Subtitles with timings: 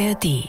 [0.00, 0.48] ARD.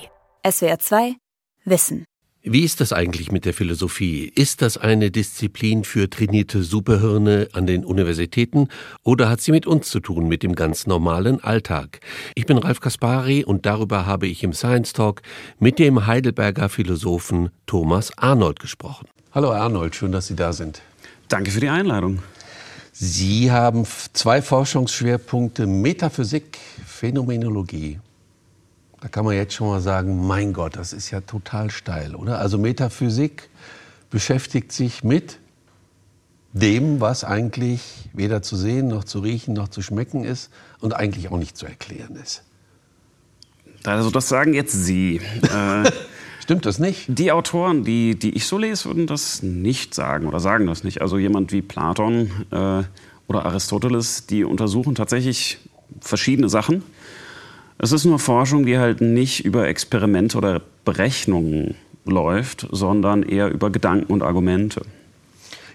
[0.50, 1.16] SWR 2
[1.66, 2.06] Wissen.
[2.42, 4.32] Wie ist das eigentlich mit der Philosophie?
[4.34, 8.70] Ist das eine Disziplin für trainierte Superhirne an den Universitäten
[9.04, 12.00] oder hat sie mit uns zu tun, mit dem ganz normalen Alltag?
[12.34, 15.22] Ich bin Ralf Kaspari und darüber habe ich im Science Talk
[15.60, 19.10] mit dem Heidelberger Philosophen Thomas Arnold gesprochen.
[19.34, 20.82] Hallo Arnold, schön, dass Sie da sind.
[21.28, 22.20] Danke für die Einladung.
[22.94, 28.00] Sie haben zwei Forschungsschwerpunkte Metaphysik, Phänomenologie.
[29.02, 32.38] Da kann man jetzt schon mal sagen, mein Gott, das ist ja total steil, oder?
[32.38, 33.50] Also Metaphysik
[34.12, 35.40] beschäftigt sich mit
[36.54, 41.30] dem, was eigentlich weder zu sehen, noch zu riechen, noch zu schmecken ist und eigentlich
[41.30, 42.44] auch nicht zu erklären ist.
[43.84, 45.20] Also das sagen jetzt Sie.
[45.42, 45.92] Äh,
[46.42, 47.06] Stimmt das nicht?
[47.08, 51.02] Die Autoren, die, die ich so lese, würden das nicht sagen oder sagen das nicht.
[51.02, 52.84] Also jemand wie Platon äh,
[53.28, 55.60] oder Aristoteles, die untersuchen tatsächlich
[56.02, 56.84] verschiedene Sachen
[57.84, 61.74] es ist nur Forschung, die halt nicht über Experimente oder Berechnungen
[62.06, 64.84] läuft, sondern eher über Gedanken und Argumente.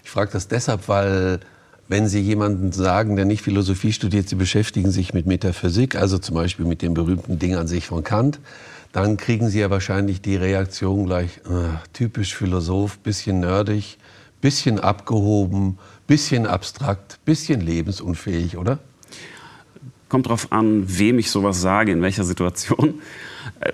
[0.05, 1.41] Ich frage das deshalb, weil
[1.89, 6.35] wenn Sie jemanden sagen, der nicht Philosophie studiert, Sie beschäftigen sich mit Metaphysik, also zum
[6.35, 8.39] Beispiel mit dem berühmten Ding an sich von Kant,
[8.93, 13.97] dann kriegen Sie ja wahrscheinlich die Reaktion gleich, äh, typisch Philosoph, bisschen nerdig,
[14.39, 18.79] bisschen abgehoben, bisschen abstrakt, bisschen lebensunfähig, oder?
[20.09, 23.01] Kommt darauf an, wem ich sowas sage, in welcher Situation.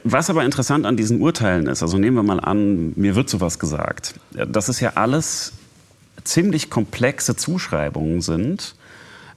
[0.03, 3.59] Was aber interessant an diesen Urteilen ist, also nehmen wir mal an, mir wird sowas
[3.59, 4.15] gesagt.
[4.31, 5.53] Das ist ja alles
[6.23, 8.75] ziemlich komplexe Zuschreibungen sind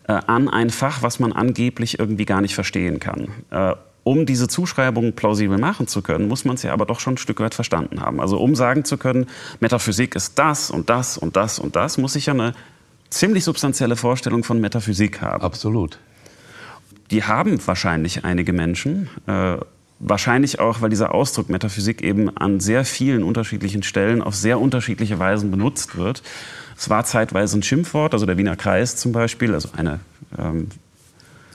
[0.09, 3.29] äh, an ein Fach, was man angeblich irgendwie gar nicht verstehen kann.
[3.51, 3.75] Äh,
[4.05, 7.19] um diese Zuschreibungen plausibel machen zu können, muss man es ja aber doch schon ein
[7.19, 8.21] Stück weit verstanden haben.
[8.21, 9.27] Also um sagen zu können,
[9.59, 12.53] Metaphysik ist das und das und das und das, muss ich ja eine
[13.11, 15.43] ziemlich substanzielle Vorstellung von Metaphysik haben.
[15.43, 15.99] Absolut
[17.11, 19.09] die haben wahrscheinlich einige Menschen.
[19.27, 19.57] Äh,
[19.99, 25.19] wahrscheinlich auch, weil dieser Ausdruck Metaphysik eben an sehr vielen unterschiedlichen Stellen auf sehr unterschiedliche
[25.19, 26.23] Weisen benutzt wird.
[26.77, 30.01] Es war zeitweise ein Schimpfwort, also der Wiener Kreis zum Beispiel, also eine
[30.39, 30.69] ähm,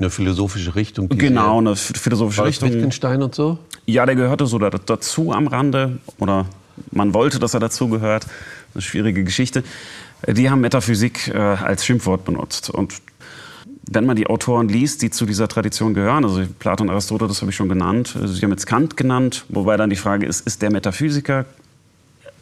[0.02, 1.09] eine philosophische Richtung.
[1.09, 2.72] Genau, eine philosophische Richtung.
[2.72, 3.59] Wittgenstein und so?
[3.86, 6.48] Ja, der gehörte so dazu am Rande oder
[6.92, 8.25] man wollte, dass er dazugehört.
[8.74, 9.64] Eine schwierige Geschichte.
[10.28, 12.70] Die haben Metaphysik äh, als Schimpfwort benutzt.
[12.70, 12.96] Und
[13.90, 17.56] wenn man die Autoren liest, die zu dieser Tradition gehören, also Platon, Aristoteles, habe ich
[17.56, 20.72] schon genannt, also Sie haben jetzt Kant genannt, wobei dann die Frage ist, ist der
[20.72, 21.46] Metaphysiker?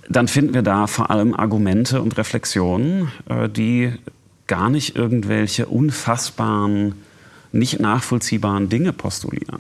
[0.10, 3.94] Dann finden wir da vor allem Argumente und Reflexionen, äh, die
[4.48, 6.96] gar nicht irgendwelche unfassbaren,
[7.52, 9.60] nicht nachvollziehbaren Dinge postulieren.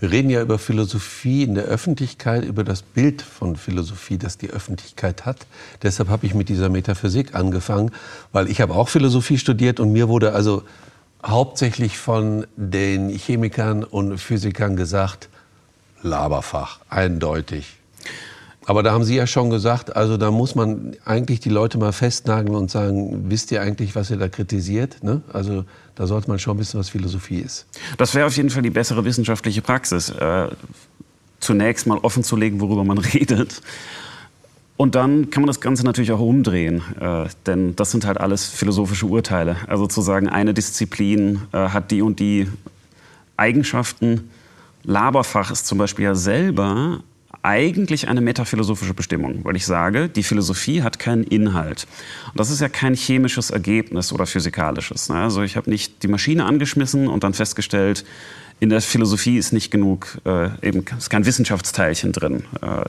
[0.00, 4.50] Wir reden ja über Philosophie in der Öffentlichkeit, über das Bild von Philosophie, das die
[4.50, 5.46] Öffentlichkeit hat.
[5.82, 7.92] Deshalb habe ich mit dieser Metaphysik angefangen,
[8.32, 10.64] weil ich habe auch Philosophie studiert und mir wurde also
[11.24, 15.28] hauptsächlich von den Chemikern und Physikern gesagt,
[16.02, 17.78] Laberfach, eindeutig.
[18.66, 21.92] Aber da haben Sie ja schon gesagt, also da muss man eigentlich die Leute mal
[21.92, 25.02] festnageln und sagen, wisst ihr eigentlich, was ihr da kritisiert?
[25.02, 25.22] Ne?
[25.32, 25.64] Also
[25.94, 27.66] da sollte man schon wissen, was Philosophie ist.
[27.98, 30.08] Das wäre auf jeden Fall die bessere wissenschaftliche Praxis.
[30.10, 30.48] Äh,
[31.40, 33.60] zunächst mal offen zu legen, worüber man redet.
[34.76, 38.48] Und dann kann man das Ganze natürlich auch umdrehen, äh, denn das sind halt alles
[38.48, 39.56] philosophische Urteile.
[39.68, 42.48] Also zu sagen, eine Disziplin äh, hat die und die
[43.36, 44.30] Eigenschaften.
[44.82, 47.00] Laberfach ist zum Beispiel ja selber
[47.44, 51.86] eigentlich eine metaphilosophische Bestimmung, weil ich sage, die Philosophie hat keinen Inhalt.
[52.30, 55.10] Und das ist ja kein chemisches Ergebnis oder physikalisches.
[55.10, 55.16] Ne?
[55.16, 58.04] Also ich habe nicht die Maschine angeschmissen und dann festgestellt,
[58.60, 62.44] in der Philosophie ist nicht genug, äh, eben ist kein Wissenschaftsteilchen drin.
[62.62, 62.86] Äh,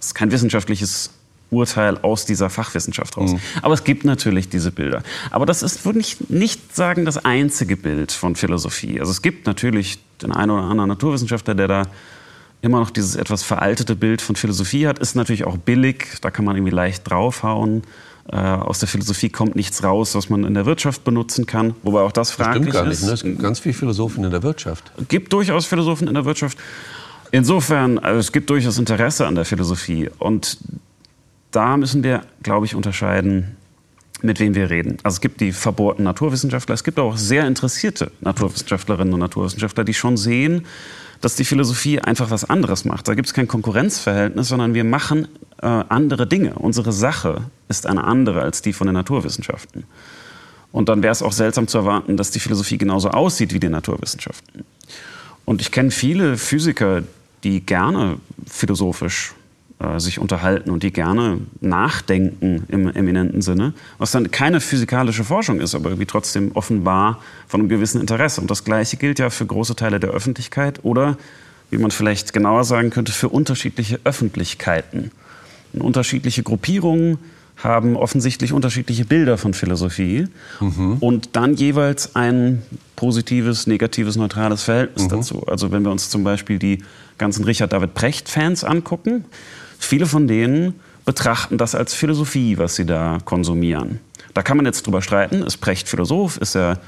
[0.00, 1.10] ist kein wissenschaftliches
[1.50, 3.34] Urteil aus dieser Fachwissenschaft raus.
[3.34, 3.40] Mhm.
[3.60, 5.02] Aber es gibt natürlich diese Bilder.
[5.30, 8.98] Aber das ist, würde ich nicht sagen, das einzige Bild von Philosophie.
[8.98, 11.86] Also es gibt natürlich den einen oder anderen Naturwissenschaftler, der da
[12.62, 16.44] immer noch dieses etwas veraltete Bild von Philosophie hat, ist natürlich auch billig, da kann
[16.44, 17.82] man irgendwie leicht draufhauen.
[18.30, 22.00] Äh, aus der Philosophie kommt nichts raus, was man in der Wirtschaft benutzen kann, wobei
[22.00, 23.02] auch das fraglich Stimmt gar nicht, ist.
[23.02, 23.12] Ne?
[23.12, 24.92] Es gibt ganz viele Philosophen in der Wirtschaft.
[24.96, 26.56] Es gibt durchaus Philosophen in der Wirtschaft.
[27.32, 30.08] Insofern, also es gibt durchaus Interesse an der Philosophie.
[30.18, 30.58] Und
[31.50, 33.56] da müssen wir, glaube ich, unterscheiden,
[34.22, 34.98] mit wem wir reden.
[35.02, 39.94] Also es gibt die verbohrten Naturwissenschaftler, es gibt auch sehr interessierte Naturwissenschaftlerinnen und Naturwissenschaftler, die
[39.94, 40.64] schon sehen,
[41.22, 43.08] dass die Philosophie einfach was anderes macht.
[43.08, 45.28] Da gibt es kein Konkurrenzverhältnis, sondern wir machen
[45.62, 46.54] äh, andere Dinge.
[46.54, 49.84] Unsere Sache ist eine andere als die von den Naturwissenschaften.
[50.72, 53.68] Und dann wäre es auch seltsam zu erwarten, dass die Philosophie genauso aussieht wie die
[53.68, 54.64] Naturwissenschaften.
[55.44, 57.02] Und ich kenne viele Physiker,
[57.44, 59.32] die gerne philosophisch
[59.82, 65.60] äh, sich unterhalten und die gerne nachdenken im eminenten Sinne, was dann keine physikalische Forschung
[65.60, 68.40] ist, aber irgendwie trotzdem offenbar von einem gewissen Interesse.
[68.40, 71.16] Und das Gleiche gilt ja für große Teile der Öffentlichkeit oder
[71.70, 75.10] wie man vielleicht genauer sagen könnte, für unterschiedliche Öffentlichkeiten.
[75.72, 77.18] Und unterschiedliche Gruppierungen
[77.56, 80.28] haben offensichtlich unterschiedliche Bilder von Philosophie
[80.60, 80.98] mhm.
[81.00, 82.62] und dann jeweils ein
[82.94, 85.08] positives, negatives, neutrales Verhältnis mhm.
[85.08, 85.46] dazu.
[85.46, 86.82] Also wenn wir uns zum Beispiel die
[87.18, 89.24] ganzen Richard David Precht-Fans angucken,
[89.84, 94.00] viele von denen betrachten das als Philosophie, was sie da konsumieren.
[94.34, 96.80] Da kann man jetzt drüber streiten, ist Precht Philosoph, ist er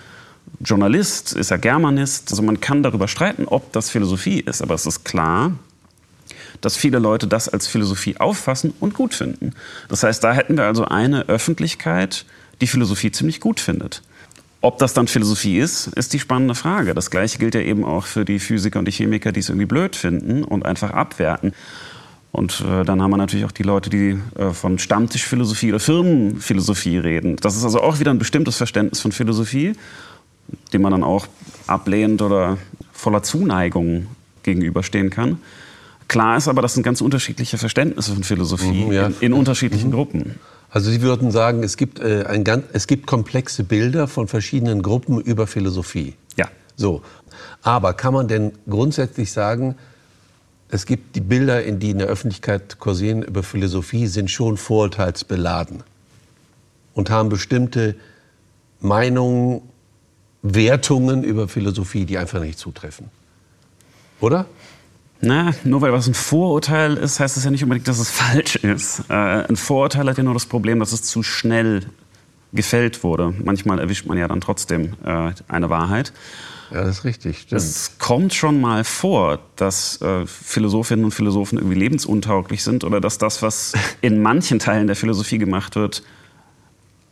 [0.61, 2.31] Journalist, ist er Germanist.
[2.31, 5.53] Also man kann darüber streiten, ob das Philosophie ist, aber es ist klar,
[6.61, 9.53] dass viele Leute das als Philosophie auffassen und gut finden.
[9.89, 12.25] Das heißt, da hätten wir also eine Öffentlichkeit,
[12.61, 14.03] die Philosophie ziemlich gut findet.
[14.61, 16.95] Ob das dann Philosophie ist, ist die spannende Frage.
[16.95, 19.67] Das Gleiche gilt ja eben auch für die Physiker und die Chemiker, die es irgendwie
[19.67, 21.53] blöd finden und einfach abwerten.
[22.35, 26.99] Und äh, dann haben wir natürlich auch die Leute, die äh, von Stammtischphilosophie oder Firmenphilosophie
[26.99, 27.37] reden.
[27.37, 29.75] Das ist also auch wieder ein bestimmtes Verständnis von Philosophie,
[30.73, 31.29] dem man dann auch
[31.69, 32.59] ablehnend oder
[32.93, 34.09] voller Zuneigung
[34.43, 35.39] gegenüberstehen kann.
[36.09, 39.07] Klar ist aber, das sind ganz unterschiedliche Verständnisse von Philosophie mhm, ja.
[39.07, 39.95] in, in, unterschiedlichen mhm.
[39.95, 40.35] Gruppen.
[40.71, 45.21] Also Sie würden sagen, es gibt, äh, ein, es gibt komplexe Bilder von verschiedenen Gruppen
[45.21, 46.15] über Philosophie.
[46.37, 46.49] Ja.
[46.75, 47.03] So.
[47.63, 49.77] Aber kann man denn grundsätzlich sagen,
[50.69, 55.83] es gibt die Bilder, in die in der Öffentlichkeit kursieren über Philosophie, sind schon vorurteilsbeladen
[56.95, 57.95] und haben bestimmte
[58.81, 59.63] Meinungen,
[60.43, 63.11] Wertungen über Philosophie, die einfach nicht zutreffen.
[64.21, 64.47] Oder?
[65.21, 68.57] Na, nur weil was ein Vorurteil ist, heißt es ja nicht unbedingt, dass es falsch
[68.57, 69.05] ist.
[69.09, 71.87] Äh, ein Vorurteil hat ja nur das Problem, dass es zu schnell
[72.53, 73.35] gefällt wurde.
[73.43, 76.13] Manchmal erwischt man ja dann trotzdem äh, eine Wahrheit.
[76.71, 77.39] Ja, das ist richtig.
[77.41, 77.61] Stimmt.
[77.61, 83.19] Es kommt schon mal vor, dass äh, Philosophinnen und Philosophen irgendwie lebensuntauglich sind oder dass
[83.19, 86.03] das, was in manchen Teilen der Philosophie gemacht wird,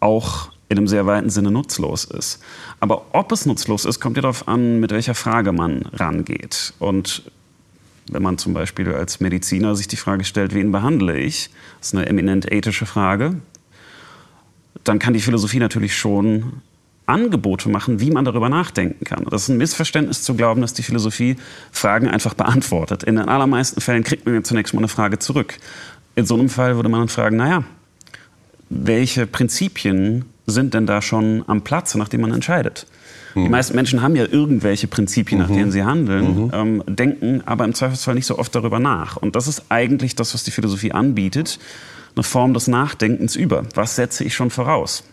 [0.01, 2.43] auch in einem sehr weiten Sinne nutzlos ist.
[2.81, 6.73] Aber ob es nutzlos ist, kommt ja darauf an, mit welcher Frage man rangeht.
[6.79, 7.23] Und
[8.11, 11.95] wenn man zum Beispiel als Mediziner sich die Frage stellt, wen behandle ich, das ist
[11.95, 13.37] eine eminent ethische Frage,
[14.83, 16.63] dann kann die Philosophie natürlich schon
[17.13, 19.25] Angebote machen, wie man darüber nachdenken kann.
[19.31, 21.37] Das ist ein Missverständnis zu glauben, dass die Philosophie
[21.71, 23.05] Fragen einfach beantwortet.
[23.05, 25.59] In den allermeisten Fällen kriegt man ja zunächst mal eine Frage zurück.
[26.17, 27.65] In so einem Fall würde man dann fragen, naja,
[28.71, 32.87] welche Prinzipien sind denn da schon am Platz, nachdem man entscheidet?
[33.35, 33.45] Mhm.
[33.45, 35.57] Die meisten Menschen haben ja irgendwelche Prinzipien, nach mhm.
[35.57, 36.51] denen sie handeln, mhm.
[36.53, 39.17] ähm, denken aber im Zweifelsfall nicht so oft darüber nach.
[39.17, 41.59] Und das ist eigentlich das, was die Philosophie anbietet,
[42.15, 43.65] eine Form des Nachdenkens über.
[43.75, 45.05] Was setze ich schon voraus?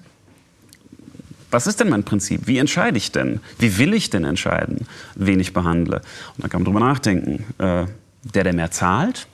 [1.51, 2.45] Was ist denn mein Prinzip?
[2.45, 3.39] Wie entscheide ich denn?
[3.57, 4.85] Wie will ich denn entscheiden,
[5.15, 6.01] wen ich behandle?
[6.35, 7.45] Und dann kann man darüber nachdenken.
[7.57, 7.85] Äh,
[8.23, 9.27] der, der mehr zahlt,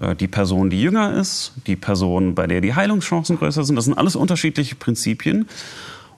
[0.00, 3.84] äh, die Person, die jünger ist, die Person, bei der die Heilungschancen größer sind, das
[3.84, 5.48] sind alles unterschiedliche Prinzipien.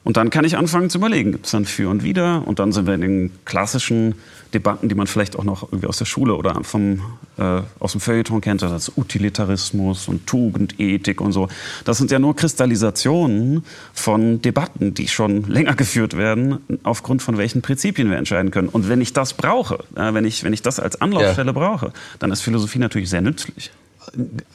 [0.07, 2.47] Und dann kann ich anfangen zu überlegen, gibt es dann für und wider?
[2.47, 4.15] Und dann sind wir in den klassischen
[4.53, 7.01] Debatten, die man vielleicht auch noch irgendwie aus der Schule oder vom,
[7.37, 11.49] äh, aus dem Feuilleton kennt, das Utilitarismus und Tugend, Ethik und so.
[11.83, 17.61] Das sind ja nur Kristallisationen von Debatten, die schon länger geführt werden, aufgrund von welchen
[17.61, 18.69] Prinzipien wir entscheiden können.
[18.69, 21.51] Und wenn ich das brauche, äh, wenn, ich, wenn ich das als Anlaufstelle ja.
[21.51, 23.71] brauche, dann ist Philosophie natürlich sehr nützlich.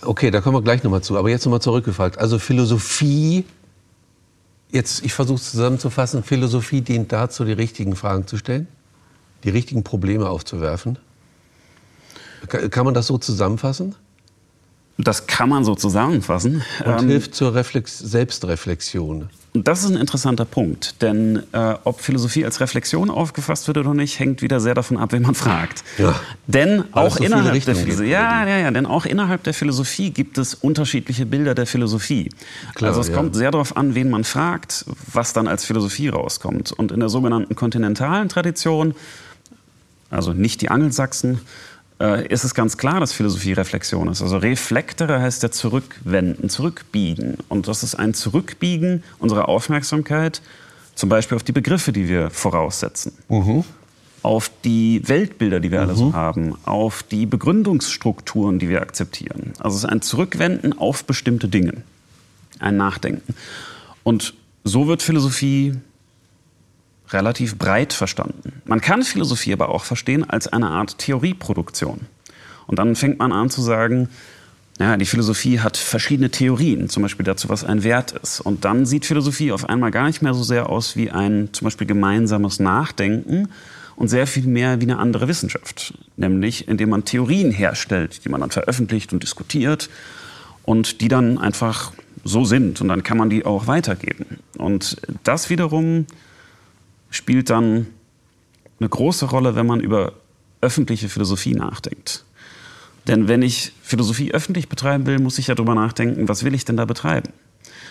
[0.00, 1.18] Okay, da kommen wir gleich nochmal zu.
[1.18, 2.16] Aber jetzt nochmal zurückgefragt.
[2.16, 3.44] Also Philosophie
[4.72, 6.24] Jetzt, ich versuche es zusammenzufassen.
[6.24, 8.66] Philosophie dient dazu, die richtigen Fragen zu stellen,
[9.44, 10.98] die richtigen Probleme aufzuwerfen.
[12.48, 13.94] Kann man das so zusammenfassen?
[14.98, 16.62] Das kann man so zusammenfassen.
[16.84, 19.28] Und ähm, hilft zur Reflex Selbstreflexion.
[19.54, 24.18] Das ist ein interessanter Punkt, denn äh, ob Philosophie als Reflexion aufgefasst wird oder nicht,
[24.18, 25.84] hängt wieder sehr davon ab, wen man fragt.
[25.98, 26.18] Ja.
[26.46, 30.38] Denn auch so innerhalb der Philosophie, ja, ja, ja, denn auch innerhalb der Philosophie gibt
[30.38, 32.30] es unterschiedliche Bilder der Philosophie.
[32.74, 33.14] Klar, also es ja.
[33.14, 36.72] kommt sehr darauf an, wen man fragt, was dann als Philosophie rauskommt.
[36.72, 38.94] Und in der sogenannten kontinentalen Tradition,
[40.08, 41.40] also nicht die Angelsachsen,
[42.02, 44.22] äh, ist es ganz klar, dass Philosophie Reflexion ist.
[44.22, 47.38] Also reflektere heißt ja zurückwenden, zurückbiegen.
[47.48, 50.42] Und das ist ein Zurückbiegen unserer Aufmerksamkeit,
[50.96, 53.12] zum Beispiel auf die Begriffe, die wir voraussetzen.
[53.28, 53.64] Mhm.
[54.22, 55.88] Auf die Weltbilder, die wir mhm.
[55.88, 56.12] alle so mhm.
[56.14, 59.52] haben, auf die Begründungsstrukturen, die wir akzeptieren.
[59.58, 61.84] Also es ist ein Zurückwenden auf bestimmte Dinge,
[62.58, 63.34] ein Nachdenken.
[64.02, 65.74] Und so wird Philosophie
[67.12, 68.62] relativ breit verstanden.
[68.64, 72.00] Man kann Philosophie aber auch verstehen als eine Art Theorieproduktion.
[72.66, 74.08] Und dann fängt man an zu sagen,
[74.78, 78.40] ja, die Philosophie hat verschiedene Theorien, zum Beispiel dazu, was ein Wert ist.
[78.40, 81.66] Und dann sieht Philosophie auf einmal gar nicht mehr so sehr aus wie ein zum
[81.66, 83.48] Beispiel gemeinsames Nachdenken
[83.96, 85.94] und sehr viel mehr wie eine andere Wissenschaft.
[86.16, 89.90] Nämlich indem man Theorien herstellt, die man dann veröffentlicht und diskutiert
[90.64, 91.92] und die dann einfach
[92.24, 92.80] so sind.
[92.80, 94.38] Und dann kann man die auch weitergeben.
[94.56, 96.06] Und das wiederum
[97.12, 97.86] spielt dann
[98.80, 100.14] eine große Rolle, wenn man über
[100.60, 102.24] öffentliche Philosophie nachdenkt.
[103.06, 106.64] Denn wenn ich Philosophie öffentlich betreiben will, muss ich ja darüber nachdenken, was will ich
[106.64, 107.32] denn da betreiben?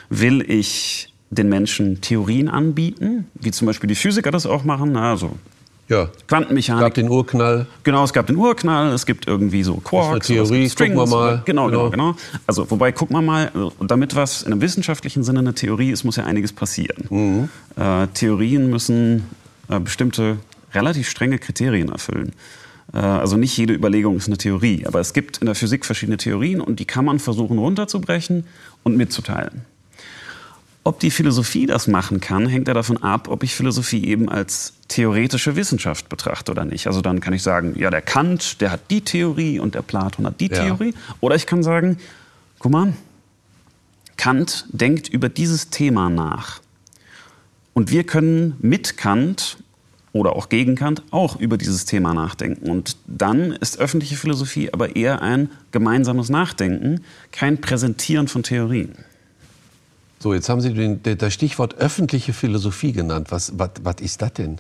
[0.10, 5.38] Will ich den Menschen Theorien anbieten, wie zum Beispiel die Physiker das auch machen, also
[5.92, 6.10] ja.
[6.28, 6.82] Quantenmechanik.
[6.82, 7.68] Es gab den Urknall.
[7.84, 10.10] Genau, es gab den Urknall, es gibt irgendwie so Quarks.
[10.10, 11.42] Eine Theorie, Strings, gucken wir mal.
[11.46, 12.16] Genau, genau, genau.
[12.48, 16.16] Also, wobei, guck mal mal, damit was in einem wissenschaftlichen Sinne eine Theorie ist, muss
[16.16, 17.06] ja einiges passieren.
[17.10, 17.50] Mhm.
[17.76, 19.26] Äh, Theorien müssen
[19.70, 20.38] äh, bestimmte
[20.74, 22.32] relativ strenge Kriterien erfüllen.
[22.94, 26.18] Äh, also nicht jede Überlegung ist eine Theorie, aber es gibt in der Physik verschiedene
[26.18, 28.46] Theorien und die kann man versuchen runterzubrechen
[28.84, 29.66] und mitzuteilen.
[30.84, 34.74] Ob die Philosophie das machen kann, hängt ja davon ab, ob ich Philosophie eben als
[34.88, 36.88] theoretische Wissenschaft betrachte oder nicht.
[36.88, 40.26] Also dann kann ich sagen, ja, der Kant, der hat die Theorie und der Platon
[40.26, 40.64] hat die ja.
[40.64, 40.96] Theorie.
[41.20, 41.98] Oder ich kann sagen,
[42.58, 42.94] guck mal,
[44.18, 46.62] Kant denkt über dieses Thema nach.
[47.74, 49.58] Und wir können mit Kant
[50.14, 52.70] oder auch gegen Kant auch über dieses Thema nachdenken.
[52.70, 58.96] Und dann ist öffentliche Philosophie aber eher ein gemeinsames Nachdenken, kein Präsentieren von Theorien.
[60.22, 63.32] So, jetzt haben Sie den, das Stichwort öffentliche Philosophie genannt.
[63.32, 64.60] Was, was, was ist das denn?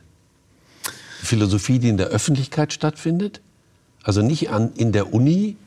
[1.21, 3.41] Philosophie, die in der Öffentlichkeit stattfindet?
[4.01, 5.57] Also nicht an, in der Uni,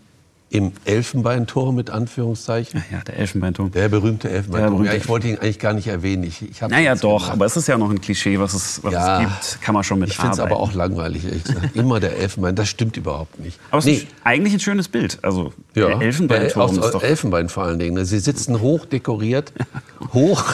[0.54, 2.84] im Elfenbeinturm mit Anführungszeichen.
[2.92, 3.72] Ja, der Elfenbeinturm.
[3.72, 4.74] Der berühmte Elfenbeinturm.
[4.74, 6.22] berühmte ja, ich wollte ihn eigentlich gar nicht erwähnen.
[6.22, 7.32] Ich, ich naja, doch, gemacht.
[7.32, 9.62] aber es ist ja noch ein Klischee, was es, was ja, es gibt.
[9.62, 11.74] Kann man schon mit Ich finde es aber auch langweilig, ehrlich gesagt.
[11.74, 13.58] Immer der Elfenbein, das stimmt überhaupt nicht.
[13.70, 13.94] Aber es nee.
[13.94, 15.18] ist eigentlich ein schönes Bild.
[15.22, 17.02] Also ja, der Elfenbeinturm der, ist doch...
[17.02, 18.04] Elfenbein vor allen Dingen.
[18.04, 19.52] Sie sitzen hoch dekoriert,
[20.12, 20.44] hoch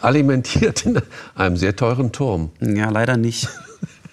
[0.00, 1.02] alimentiert in
[1.34, 2.50] einem sehr teuren Turm.
[2.60, 3.50] Ja, leider nicht.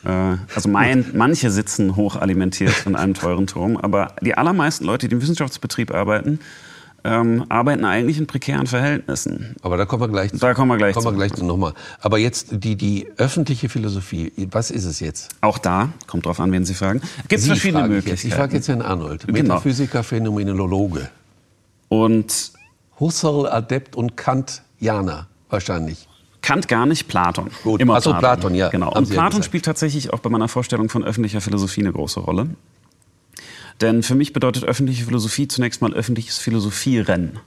[0.07, 5.15] Äh, also mein, manche sitzen hochalimentiert in einem teuren Turm, aber die allermeisten Leute, die
[5.15, 6.39] im Wissenschaftsbetrieb arbeiten,
[7.03, 9.55] ähm, arbeiten eigentlich in prekären Verhältnissen.
[9.61, 10.37] Aber da kommen wir gleich zu.
[10.37, 11.73] Da kommen wir gleich kommen wir gleich zu nochmal.
[12.01, 15.29] Aber jetzt die, die öffentliche Philosophie, was ist es jetzt?
[15.41, 18.27] Auch da, kommt drauf an, wen Sie fragen, gibt es verschiedene frage Möglichkeiten.
[18.27, 19.55] Ich, ich frage jetzt Herrn Arnold, genau.
[19.55, 21.09] Metaphysiker, Phänomenologe.
[21.89, 22.51] Und
[22.99, 26.07] Husserl, Adept und Kantianer wahrscheinlich.
[26.47, 27.51] Kant gar nicht, Platon.
[27.61, 27.81] Gut.
[27.81, 28.21] Immer Achso, Platon.
[28.21, 28.69] Platon, ja.
[28.69, 28.93] Genau.
[28.93, 32.47] Und Platon spielt tatsächlich auch bei meiner Vorstellung von öffentlicher Philosophie eine große Rolle.
[33.81, 37.39] Denn für mich bedeutet öffentliche Philosophie zunächst mal öffentliches Philosophieren.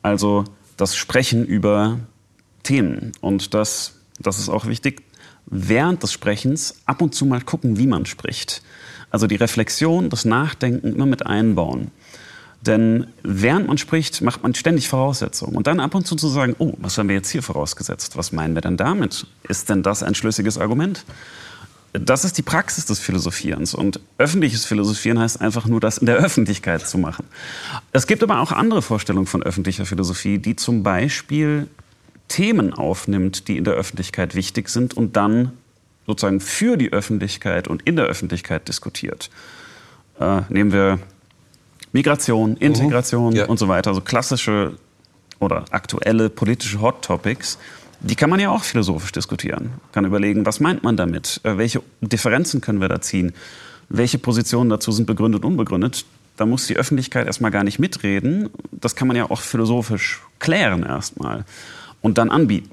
[0.00, 0.44] Also
[0.78, 1.98] das Sprechen über
[2.62, 3.12] Themen.
[3.20, 5.02] Und das, das ist auch wichtig,
[5.44, 8.62] während des Sprechens ab und zu mal gucken, wie man spricht.
[9.10, 11.90] Also die Reflexion, das Nachdenken immer mit einbauen.
[12.62, 15.56] Denn während man spricht, macht man ständig Voraussetzungen.
[15.56, 18.16] Und dann ab und zu zu sagen, oh, was haben wir jetzt hier vorausgesetzt?
[18.16, 19.26] Was meinen wir denn damit?
[19.48, 21.04] Ist denn das ein schlüssiges Argument?
[21.92, 23.74] Das ist die Praxis des Philosophierens.
[23.74, 27.24] Und öffentliches Philosophieren heißt einfach nur, das in der Öffentlichkeit zu machen.
[27.92, 31.66] Es gibt aber auch andere Vorstellungen von öffentlicher Philosophie, die zum Beispiel
[32.28, 35.52] Themen aufnimmt, die in der Öffentlichkeit wichtig sind und dann
[36.06, 39.30] sozusagen für die Öffentlichkeit und in der Öffentlichkeit diskutiert.
[40.20, 41.00] Äh, nehmen wir
[41.92, 43.36] Migration, Integration mhm.
[43.36, 43.46] ja.
[43.46, 44.72] und so weiter, also klassische
[45.38, 47.58] oder aktuelle politische Hot Topics,
[48.00, 49.72] die kann man ja auch philosophisch diskutieren.
[49.92, 51.40] Kann überlegen, was meint man damit?
[51.44, 53.32] Äh, welche Differenzen können wir da ziehen?
[53.88, 56.04] Welche Positionen dazu sind begründet, unbegründet?
[56.36, 58.48] Da muss die Öffentlichkeit erstmal gar nicht mitreden.
[58.70, 61.44] Das kann man ja auch philosophisch klären erstmal
[62.00, 62.70] und dann anbieten.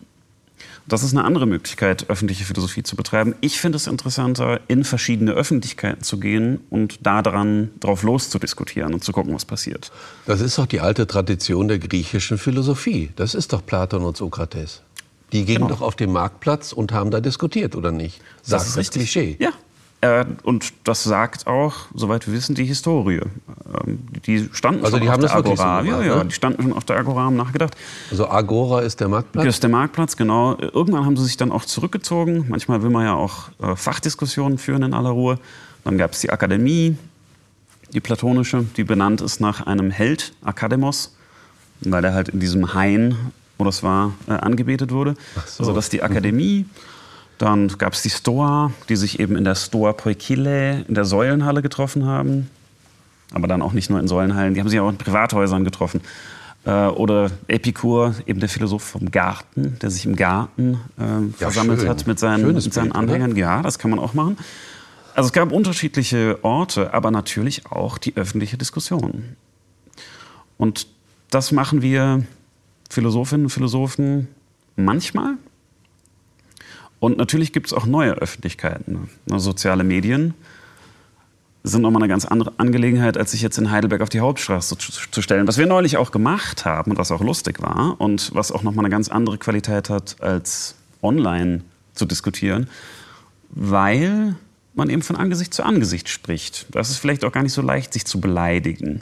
[0.87, 3.35] Das ist eine andere Möglichkeit, öffentliche Philosophie zu betreiben.
[3.41, 9.11] Ich finde es interessanter, in verschiedene Öffentlichkeiten zu gehen und daran drauf loszudiskutieren und zu
[9.11, 9.91] gucken, was passiert.
[10.25, 13.09] Das ist doch die alte Tradition der griechischen Philosophie.
[13.17, 14.81] Das ist doch Platon und Sokrates.
[15.33, 15.69] Die gingen genau.
[15.69, 18.21] doch auf den Marktplatz und haben da diskutiert, oder nicht?
[18.41, 19.35] Sagt das ist das Klischee.
[19.39, 19.51] Ja,
[20.43, 23.19] und das sagt auch, soweit wir wissen, die Historie.
[23.85, 25.79] Ähm, die standen also schon die auf haben der das Agora.
[25.79, 26.25] So gemacht, ja, ja, ne?
[26.25, 27.75] die standen schon auf der Agora, haben nachgedacht.
[28.11, 29.45] Also Agora ist der Marktplatz?
[29.45, 30.55] Das ist der Marktplatz, genau.
[30.59, 32.45] Irgendwann haben sie sich dann auch zurückgezogen.
[32.47, 35.39] Manchmal will man ja auch äh, Fachdiskussionen führen in aller Ruhe.
[35.83, 36.95] Dann gab es die Akademie,
[37.91, 41.15] die platonische, die benannt ist nach einem Held, Akademos,
[41.81, 43.15] weil er halt in diesem Hain,
[43.57, 45.15] wo das war, äh, angebetet wurde.
[45.47, 45.63] So.
[45.63, 46.65] Also das ist die Akademie.
[46.67, 46.69] Mhm.
[47.37, 51.61] Dann gab es die Stoa, die sich eben in der Stoa Poikile, in der Säulenhalle
[51.61, 52.49] getroffen haben.
[53.31, 56.01] Aber dann auch nicht nur in Säulenhallen, die haben sich auch in Privathäusern getroffen.
[56.65, 61.79] Äh, oder Epikur, eben der Philosoph vom Garten, der sich im Garten äh, ja, versammelt
[61.79, 61.89] schön.
[61.89, 63.31] hat mit seinen, mit seinen Bild, Anhängern.
[63.31, 63.39] Oder?
[63.39, 64.37] Ja, das kann man auch machen.
[65.13, 69.35] Also es gab unterschiedliche Orte, aber natürlich auch die öffentliche Diskussion.
[70.57, 70.87] Und
[71.29, 72.23] das machen wir
[72.89, 74.27] Philosophinnen und Philosophen
[74.75, 75.35] manchmal,
[76.99, 79.09] und natürlich gibt es auch neue Öffentlichkeiten.
[79.27, 80.33] Soziale Medien
[81.63, 85.21] sind nochmal eine ganz andere Angelegenheit, als sich jetzt in Heidelberg auf die Hauptstraße zu,
[85.21, 85.47] stellen.
[85.47, 88.85] Was wir neulich auch gemacht haben und was auch lustig war und was auch nochmal
[88.85, 91.61] eine ganz andere Qualität hat, als online
[91.93, 92.69] zu diskutieren,
[93.49, 94.35] weil
[94.75, 96.67] man eben von Angesicht zu Angesicht spricht.
[96.71, 99.01] Das ist vielleicht auch gar nicht so leicht, sich zu beleidigen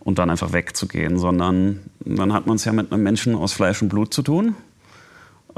[0.00, 3.82] und dann einfach wegzugehen, sondern dann hat man es ja mit einem Menschen aus Fleisch
[3.82, 4.54] und Blut zu tun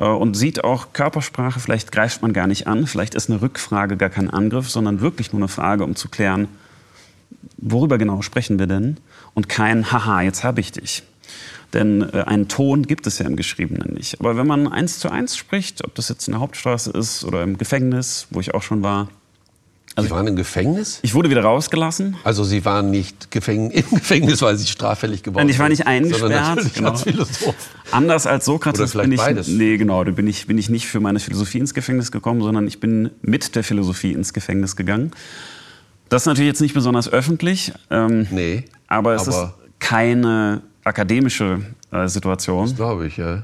[0.05, 4.11] und sieht auch Körpersprache, vielleicht greift man gar nicht an, vielleicht ist eine Rückfrage gar
[4.11, 6.49] kein Angriff, sondern wirklich nur eine Frage, um zu klären,
[7.57, 8.99] worüber genau sprechen wir denn?
[9.35, 11.03] Und kein Haha, jetzt habe ich dich.
[11.73, 14.21] Denn äh, einen Ton gibt es ja im Geschriebenen nicht.
[14.21, 17.43] Aber wenn man eins zu eins spricht, ob das jetzt in der Hauptstraße ist oder
[17.43, 19.09] im Gefängnis, wo ich auch schon war.
[19.97, 20.99] Also Sie waren im Gefängnis?
[21.03, 22.17] Ich wurde wieder rausgelassen.
[22.23, 25.51] Also Sie waren nicht Gefäng im Gefängnis, weil Sie straffällig geworden sind.
[25.51, 26.75] Ich war nicht eingesperrt.
[26.75, 26.91] Genau.
[26.91, 27.55] Als Philosoph.
[27.91, 29.19] Anders als Sokrates bin ich.
[29.19, 29.49] beides.
[29.49, 30.05] Nee, genau.
[30.05, 33.11] Da bin ich, bin ich nicht für meine Philosophie ins Gefängnis gekommen, sondern ich bin
[33.23, 35.13] mit der Philosophie ins Gefängnis gegangen.
[36.09, 37.73] Das ist natürlich jetzt nicht besonders öffentlich.
[37.91, 38.65] Ähm, Nee.
[38.89, 42.75] Aber es aber ist keine akademische äh, Situation.
[42.77, 43.43] Glaube ich, ja.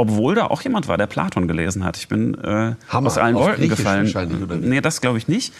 [0.00, 1.98] Obwohl da auch jemand war, der Platon gelesen hat.
[1.98, 4.10] Ich bin äh, aus allen Wolken gefallen.
[4.62, 5.52] Nee, das glaube ich nicht.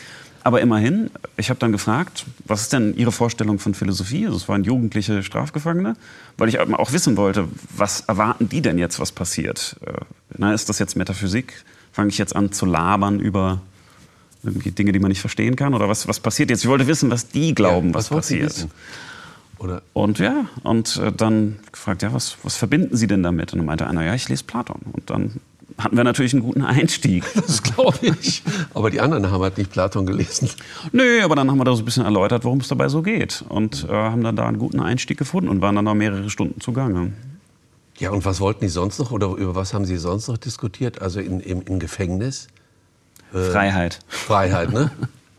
[0.43, 4.25] Aber immerhin, ich habe dann gefragt, was ist denn Ihre Vorstellung von Philosophie?
[4.25, 5.93] Also es waren jugendliche Strafgefangene,
[6.39, 9.77] weil ich auch wissen wollte, was erwarten die denn jetzt, was passiert?
[9.85, 9.93] Äh,
[10.39, 11.63] na, ist das jetzt Metaphysik?
[11.93, 13.61] Fange ich jetzt an zu labern über
[14.43, 15.75] irgendwie Dinge, die man nicht verstehen kann?
[15.75, 16.63] Oder was, was passiert jetzt?
[16.65, 18.69] Ich wollte wissen, was die glauben, Ja, was, Sie passiert.
[19.61, 23.53] Oder Und ja, und äh, dann gefragt, ja, was, was verbinden Sie denn damit?
[23.53, 24.81] Und dann meinte einer, ja, ich lese Platon.
[24.91, 25.35] Und dann
[25.77, 27.25] hatten wir natürlich einen guten Einstieg.
[27.35, 28.43] das glaube ich.
[28.73, 30.49] Aber die anderen haben halt nicht Platon gelesen.
[30.93, 33.45] Nö, aber dann haben wir da so ein bisschen erläutert, worum es dabei so geht.
[33.51, 36.59] Und äh, haben dann da einen guten Einstieg gefunden und waren dann noch mehrere Stunden
[36.63, 37.13] zugange.
[37.99, 41.03] Ja, und was wollten die sonst noch oder über was haben Sie sonst noch diskutiert?
[41.03, 42.49] Also in, im, im Gefängnis?
[43.31, 43.99] Freiheit.
[44.09, 44.91] Freiheit, ne?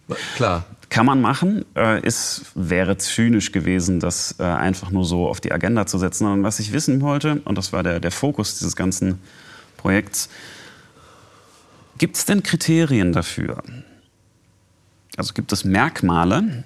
[0.36, 0.64] Klar.
[0.92, 1.64] Kann man machen.
[1.74, 6.28] Äh, es wäre zynisch gewesen, das äh, einfach nur so auf die Agenda zu setzen.
[6.28, 9.20] Und was ich wissen wollte, und das war der, der Fokus dieses ganzen
[9.78, 10.30] Projekts,
[11.98, 13.64] gibt es denn Kriterien dafür?
[15.16, 16.66] Also gibt es Merkmale,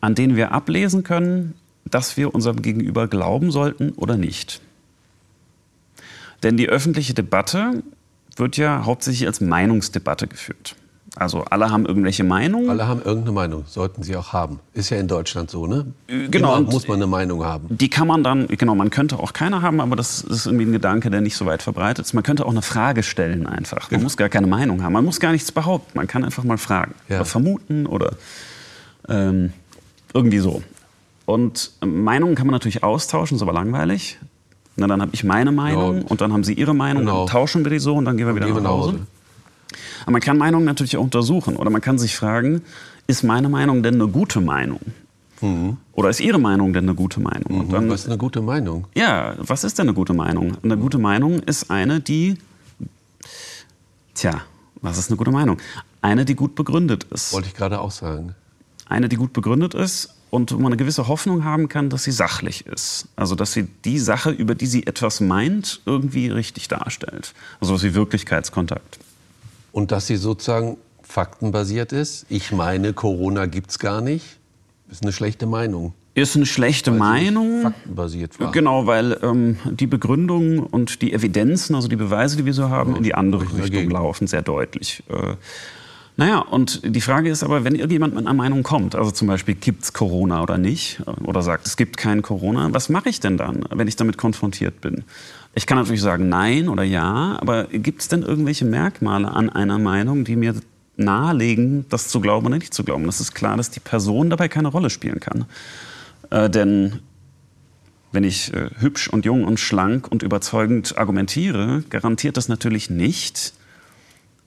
[0.00, 4.60] an denen wir ablesen können, dass wir unserem Gegenüber glauben sollten oder nicht?
[6.42, 7.84] Denn die öffentliche Debatte
[8.34, 10.74] wird ja hauptsächlich als Meinungsdebatte geführt.
[11.20, 12.70] Also alle haben irgendwelche Meinungen.
[12.70, 14.58] Alle haben irgendeine Meinung, sollten sie auch haben.
[14.72, 15.84] Ist ja in Deutschland so, ne?
[16.08, 17.66] genau, Immer und- muss man eine Meinung haben.
[17.76, 20.72] Die kann man dann, genau, man könnte auch keine haben, aber das ist irgendwie ein
[20.72, 22.14] Gedanke, der nicht so weit verbreitet ist.
[22.14, 23.90] Man könnte auch eine Frage stellen einfach.
[23.90, 24.94] Man muss gar keine Meinung haben.
[24.94, 25.90] Man muss gar nichts behaupten.
[25.94, 27.16] Man kann einfach mal fragen Ja.
[27.16, 28.12] oder vermuten oder
[29.08, 29.52] ähm,
[30.14, 30.62] irgendwie so.
[31.26, 34.18] Und Meinungen kann man natürlich austauschen, ist aber langweilig.
[34.76, 36.04] Na, dann habe ich meine Meinung Ja.
[36.08, 37.26] und dann haben Sie Ihre Meinung, Genau.
[37.26, 39.00] dann tauschen wir die so und dann gehen wir wieder Gehen wir nach Hause.
[40.02, 42.62] Aber man kann Meinungen natürlich auch untersuchen oder man kann sich fragen,
[43.06, 44.80] ist meine Meinung denn eine gute Meinung?
[45.94, 47.60] Oder ist Ihre Meinung denn eine gute Meinung?
[47.60, 48.86] Und dann, Was ist eine gute Meinung?
[48.94, 50.52] ja, was ist denn eine gute Meinung?
[50.62, 52.36] Eine gute Meinung ist eine, die,
[54.14, 54.42] tja,
[54.82, 55.56] was ist eine gute Meinung?
[56.02, 57.32] Eine, die gut begründet ist.
[57.32, 58.34] Wollte ich gerade auch sagen.
[58.86, 62.12] Eine, die gut begründet ist und wo man eine gewisse Hoffnung haben kann, dass sie
[62.12, 63.08] sachlich ist.
[63.16, 67.34] Also, dass sie die Sache, über die sie etwas meint, irgendwie richtig darstellt.
[67.60, 68.98] Also, was wie Wirklichkeitskontakt.
[69.72, 72.26] Und dass sie sozusagen faktenbasiert ist.
[72.28, 74.38] Ich meine, Corona gibt's gar nicht.
[74.90, 75.94] Ist eine schlechte Meinung.
[76.14, 77.62] Ist eine schlechte Meinung.
[77.62, 78.50] Faktenbasiert war.
[78.50, 82.96] Genau, weil ähm, die Begründungen und die Evidenzen, also die Beweise, die wir so haben,
[82.96, 83.90] in die andere Richtung dagegen.
[83.90, 85.04] laufen, sehr deutlich.
[85.08, 85.36] Äh,
[86.16, 89.54] naja, und die Frage ist aber, wenn irgendjemand mit einer Meinung kommt, also zum Beispiel
[89.54, 93.20] gibt es Corona oder nicht, äh, oder sagt, es gibt kein Corona, was mache ich
[93.20, 95.04] denn dann, wenn ich damit konfrontiert bin?
[95.54, 99.78] Ich kann natürlich sagen nein oder ja, aber gibt es denn irgendwelche Merkmale an einer
[99.78, 100.54] Meinung, die mir
[100.96, 103.06] nahelegen, das zu glauben oder nicht zu glauben?
[103.06, 105.46] Das ist klar, dass die Person dabei keine Rolle spielen kann.
[106.30, 107.00] Äh, denn
[108.12, 113.54] wenn ich äh, hübsch und jung und schlank und überzeugend argumentiere, garantiert das natürlich nicht,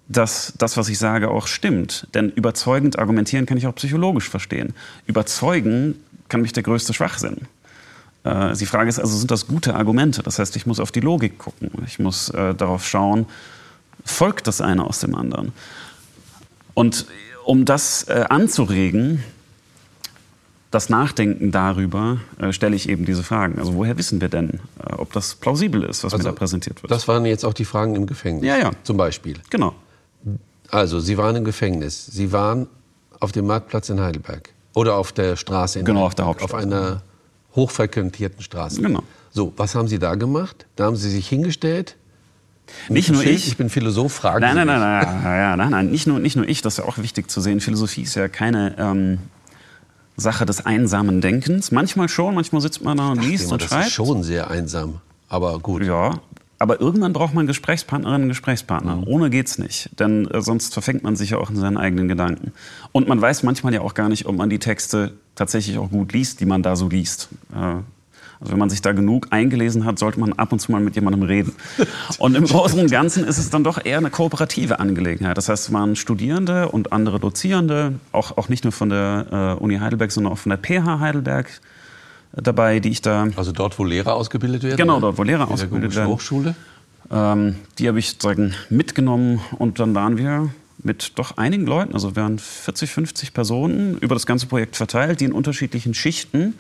[0.07, 2.07] dass das, was ich sage, auch stimmt.
[2.13, 4.73] Denn überzeugend argumentieren kann ich auch psychologisch verstehen.
[5.05, 5.95] Überzeugen
[6.27, 7.47] kann mich der größte Schwachsinn.
[8.23, 10.23] Äh, die Frage ist also, sind das gute Argumente?
[10.23, 11.71] Das heißt, ich muss auf die Logik gucken.
[11.85, 13.25] Ich muss äh, darauf schauen,
[14.05, 15.51] folgt das eine aus dem anderen?
[16.73, 17.05] Und
[17.45, 19.23] um das äh, anzuregen,
[20.71, 23.59] das Nachdenken darüber, äh, stelle ich eben diese Fragen.
[23.59, 26.91] Also woher wissen wir denn, äh, ob das plausibel ist, was mir da präsentiert wird?
[26.91, 28.45] Das waren jetzt auch die Fragen im Gefängnis.
[28.47, 28.71] Ja, ja.
[28.83, 29.35] Zum Beispiel.
[29.49, 29.75] genau.
[30.69, 32.07] Also, Sie waren im Gefängnis.
[32.07, 32.65] Sie waren
[33.19, 34.49] auf dem Marktplatz in Heidelberg.
[34.73, 36.51] Oder auf der Straße in Genau, auf der Heidelberg.
[36.51, 36.67] Hauptstraße.
[36.67, 37.03] Auf einer
[37.55, 38.81] hochfrequentierten Straße.
[38.81, 39.03] Genau.
[39.31, 40.65] So, was haben Sie da gemacht?
[40.75, 41.95] Da haben Sie sich hingestellt.
[42.89, 43.47] Nicht nur ich.
[43.47, 46.47] Ich bin Philosoph, fragen Nein, Sie nein, nein, nein, nein, nein, nicht nur, nicht nur
[46.47, 47.59] ich, das ist ja auch wichtig zu sehen.
[47.59, 49.17] Philosophie ist ja keine ähm,
[50.15, 51.71] Sache des einsamen Denkens.
[51.71, 53.87] Manchmal schon, manchmal sitzt man da und liest Immer, und das schreibt.
[53.87, 55.01] ist schon sehr einsam.
[55.29, 55.83] Aber gut.
[55.83, 56.19] Ja,
[56.63, 58.95] aber irgendwann braucht man Gesprächspartnerinnen und Gesprächspartner.
[58.95, 59.03] Mhm.
[59.07, 59.89] Ohne geht's nicht.
[59.99, 62.53] Denn äh, sonst verfängt man sich ja auch in seinen eigenen Gedanken.
[62.93, 66.13] Und man weiß manchmal ja auch gar nicht, ob man die Texte tatsächlich auch gut
[66.13, 67.27] liest, die man da so liest.
[67.53, 67.57] Äh,
[68.39, 70.95] also wenn man sich da genug eingelesen hat, sollte man ab und zu mal mit
[70.95, 71.53] jemandem reden.
[72.17, 75.37] Und im Großen und Ganzen ist es dann doch eher eine kooperative Angelegenheit.
[75.37, 79.61] Das heißt, es waren Studierende und andere Dozierende, auch, auch nicht nur von der äh,
[79.61, 81.59] Uni Heidelberg, sondern auch von der PH Heidelberg
[82.33, 83.27] dabei, die ich da...
[83.35, 84.77] Also dort, wo Lehrer ausgebildet werden?
[84.77, 86.09] Genau, dort, wo Lehrer ausgebildet werden.
[86.09, 86.55] Hochschule?
[87.11, 92.15] Ähm, die habe ich sozusagen mitgenommen und dann waren wir mit doch einigen Leuten, also
[92.15, 96.55] wir waren 40, 50 Personen über das ganze Projekt verteilt, die in unterschiedlichen Schichten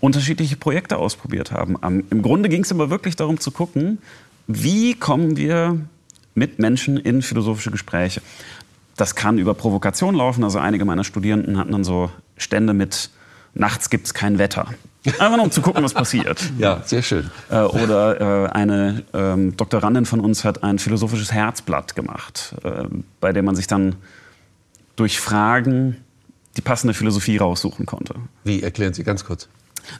[0.00, 1.76] unterschiedliche Projekte ausprobiert haben.
[2.10, 3.98] Im Grunde ging es aber wirklich darum zu gucken,
[4.46, 5.78] wie kommen wir
[6.34, 8.22] mit Menschen in philosophische Gespräche.
[8.96, 10.42] Das kann über Provokation laufen.
[10.42, 13.10] Also einige meiner Studierenden hatten dann so Stände mit
[13.52, 14.68] Nachts gibt es kein Wetter.
[15.06, 16.42] Einfach nur um zu gucken, was passiert.
[16.58, 17.30] Ja, sehr schön.
[17.50, 22.84] Äh, oder äh, eine ähm, Doktorandin von uns hat ein philosophisches Herzblatt gemacht, äh,
[23.20, 23.96] bei dem man sich dann
[24.96, 25.96] durch Fragen
[26.56, 28.14] die passende Philosophie raussuchen konnte.
[28.44, 29.48] Wie erklären Sie ganz kurz?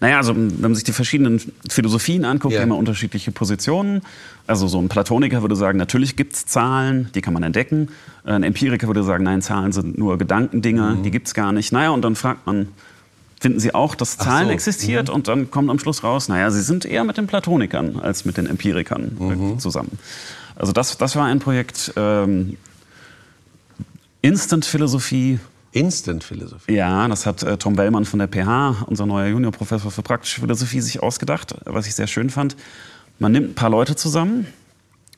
[0.01, 2.61] Naja, also wenn man sich die verschiedenen Philosophien anguckt, ja.
[2.61, 4.03] haben unterschiedliche Positionen.
[4.47, 7.89] Also so ein Platoniker würde sagen, natürlich gibt es Zahlen, die kann man entdecken.
[8.25, 11.03] Ein Empiriker würde sagen, nein, Zahlen sind nur Gedankendinge, mhm.
[11.03, 11.73] die gibt es gar nicht.
[11.73, 12.69] Naja, und dann fragt man,
[13.41, 14.53] finden Sie auch, dass Zahlen so.
[14.53, 15.09] existiert?
[15.09, 15.15] Mhm.
[15.15, 18.37] Und dann kommt am Schluss raus, naja, Sie sind eher mit den Platonikern als mit
[18.37, 19.59] den Empirikern mhm.
[19.59, 19.99] zusammen.
[20.55, 22.57] Also das, das war ein Projekt ähm,
[24.23, 25.41] Instant-Philosophie
[25.73, 26.73] Instant-Philosophie.
[26.73, 30.81] Ja, das hat äh, Tom Bellmann von der PH, unser neuer Juniorprofessor für praktische Philosophie,
[30.81, 32.57] sich ausgedacht, was ich sehr schön fand.
[33.21, 34.47] Man nimmt ein paar Leute zusammen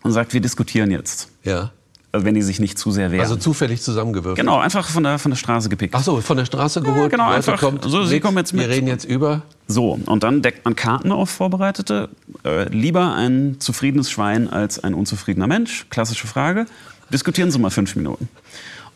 [0.02, 1.30] und sagt, wir diskutieren jetzt.
[1.42, 1.72] Ja.
[2.12, 3.22] Also wenn die sich nicht zu sehr wehren.
[3.22, 4.36] Also zufällig zusammengewürfelt.
[4.36, 5.94] Genau, einfach von der, von der Straße gepickt.
[5.96, 7.04] Ach so, von der Straße geholt.
[7.04, 7.58] Ja, genau, einfach.
[7.58, 8.68] Kommt so, Sie kommen jetzt mit.
[8.68, 9.42] Wir reden jetzt über.
[9.66, 12.10] So, und dann deckt man Karten auf, vorbereitete.
[12.44, 15.86] Äh, lieber ein zufriedenes Schwein als ein unzufriedener Mensch.
[15.88, 16.66] Klassische Frage.
[17.10, 18.28] Diskutieren Sie mal fünf Minuten.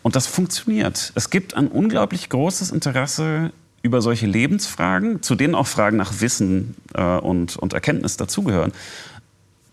[0.03, 1.11] Und das funktioniert.
[1.15, 3.51] Es gibt ein unglaublich großes Interesse
[3.81, 8.73] über solche Lebensfragen, zu denen auch Fragen nach Wissen äh, und, und Erkenntnis dazugehören,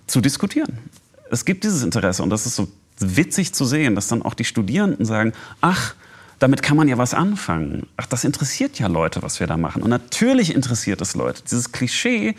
[0.07, 0.79] zu diskutieren.
[1.31, 4.45] Es gibt dieses Interesse und das ist so witzig zu sehen, dass dann auch die
[4.45, 5.95] Studierenden sagen, ach,
[6.39, 7.87] damit kann man ja was anfangen.
[7.97, 9.83] Ach, das interessiert ja Leute, was wir da machen.
[9.83, 11.43] Und natürlich interessiert es Leute.
[11.43, 12.35] Dieses Klischee,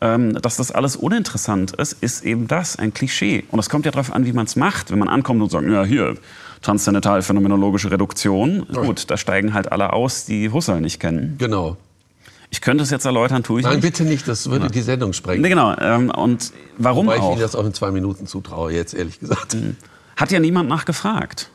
[0.00, 3.44] ähm, dass das alles uninteressant ist, ist eben das, ein Klischee.
[3.50, 4.90] Und es kommt ja darauf an, wie man es macht.
[4.90, 6.16] Wenn man ankommt und sagt, ja, hier,
[6.62, 8.66] transzendental-phänomenologische Reduktion.
[8.72, 11.36] Gut, da steigen halt alle aus, die Husserl nicht kennen.
[11.38, 11.76] Genau.
[12.50, 13.82] Ich könnte es jetzt erläutern, tue ich Nein, nicht.
[13.82, 14.70] bitte nicht, das würde ja.
[14.70, 15.42] die Sendung sprengen.
[15.42, 15.74] Nee, genau.
[15.78, 17.28] Ähm, und warum Wobei auch?
[17.28, 19.52] ich Ihnen das auch in zwei Minuten zutraue, jetzt ehrlich gesagt.
[19.52, 19.76] Hm.
[20.16, 21.50] Hat ja niemand nachgefragt.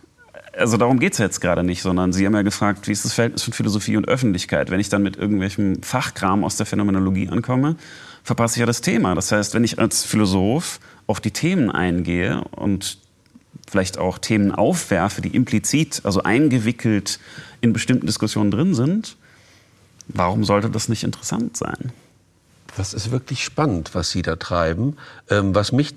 [0.57, 3.13] Also darum geht es jetzt gerade nicht, sondern Sie haben ja gefragt, wie ist das
[3.13, 4.71] Verhältnis von Philosophie und Öffentlichkeit?
[4.71, 7.75] Wenn ich dann mit irgendwelchem Fachkram aus der Phänomenologie ankomme,
[8.23, 9.15] verpasse ich ja das Thema.
[9.15, 12.99] Das heißt, wenn ich als Philosoph auf die Themen eingehe und
[13.69, 17.19] vielleicht auch Themen aufwerfe, die implizit, also eingewickelt
[17.59, 19.17] in bestimmten Diskussionen drin sind,
[20.07, 21.91] warum sollte das nicht interessant sein?
[22.77, 24.97] Das ist wirklich spannend, was Sie da treiben.
[25.29, 25.95] Ähm, was mich,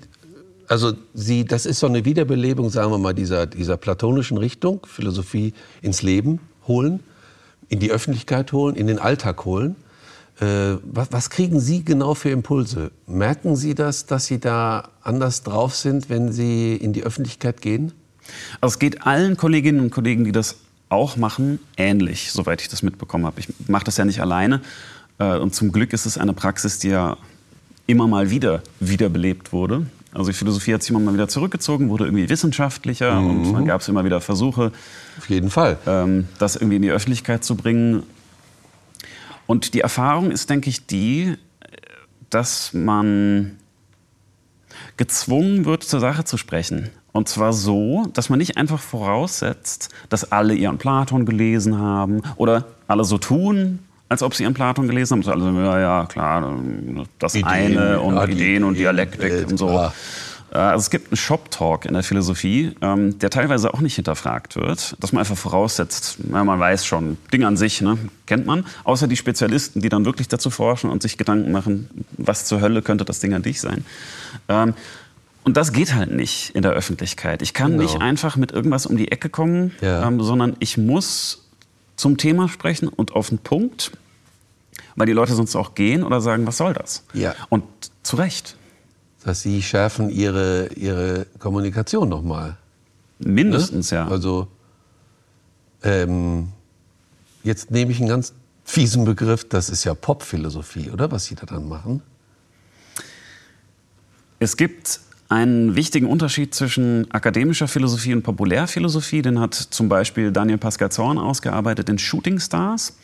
[0.67, 5.53] also Sie, das ist so eine Wiederbelebung, sagen wir mal, dieser, dieser platonischen Richtung, Philosophie
[5.81, 7.01] ins Leben holen,
[7.67, 9.75] in die Öffentlichkeit holen, in den Alltag holen.
[10.39, 12.91] Äh, was, was, kriegen Sie genau für Impulse?
[13.07, 17.91] Merken Sie das, dass Sie da anders drauf sind, wenn Sie in die Öffentlichkeit gehen?
[18.61, 20.57] Also es geht allen Kolleginnen und Kollegen, die das
[20.89, 23.39] auch machen, ähnlich, soweit ich das mitbekommen habe.
[23.39, 24.61] Ich mache das ja nicht alleine.
[25.19, 27.17] Äh, und zum Glück ist es eine Praxis, die ja
[27.87, 29.85] immer mal wieder wiederbelebt wurde.
[30.11, 33.29] Also die Philosophie hat sich immer mal wieder zurückgezogen, wurde irgendwie wissenschaftlicher mhm.
[33.29, 34.71] und dann gab es immer wieder Versuche,
[35.17, 35.77] Auf jeden Fall.
[35.85, 38.03] Ähm, das irgendwie in die Öffentlichkeit zu bringen.
[39.45, 41.35] Und die Erfahrung ist, denke ich, die,
[42.29, 43.57] dass man
[44.97, 46.89] gezwungen wird, zur Sache zu sprechen.
[47.11, 52.65] Und zwar so, dass man nicht einfach voraussetzt, dass alle ihren Platon gelesen haben oder
[52.87, 55.41] alle so tun, als ob sie ihren Platon gelesen haben.
[55.41, 56.59] Also ja, ja, klar,
[57.19, 59.69] das Ideen, eine und ja, Ideen und Dialektik Welt, und so.
[60.51, 64.55] Äh, also es gibt einen Shop-Talk in der Philosophie, ähm, der teilweise auch nicht hinterfragt
[64.55, 68.65] wird, dass man einfach voraussetzt, ja, man weiß schon, Ding an sich, ne, kennt man,
[68.83, 72.81] außer die Spezialisten, die dann wirklich dazu forschen und sich Gedanken machen, was zur Hölle
[72.81, 73.85] könnte das Ding an dich sein.
[74.47, 74.73] Ähm,
[75.43, 77.41] und das geht halt nicht in der Öffentlichkeit.
[77.41, 77.83] Ich kann genau.
[77.83, 80.07] nicht einfach mit irgendwas um die Ecke kommen, ja.
[80.07, 81.49] ähm, sondern ich muss
[81.95, 83.91] zum Thema sprechen und auf den Punkt,
[84.95, 87.03] weil die Leute sonst auch gehen oder sagen, was soll das?
[87.13, 87.35] Ja.
[87.49, 87.63] Und
[88.03, 88.55] zu Recht
[89.23, 92.57] dass Sie schärfen Ihre, Ihre Kommunikation nochmal.
[93.19, 93.97] Mindestens, ne?
[93.97, 94.07] ja.
[94.07, 94.47] Also,
[95.83, 96.49] ähm,
[97.43, 101.11] jetzt nehme ich einen ganz fiesen Begriff, das ist ja Popphilosophie, oder?
[101.11, 102.01] Was Sie da dann machen?
[104.39, 109.21] Es gibt einen wichtigen Unterschied zwischen akademischer Philosophie und Populärphilosophie.
[109.21, 112.97] Den hat zum Beispiel Daniel Pascal Zorn ausgearbeitet in Shooting Stars.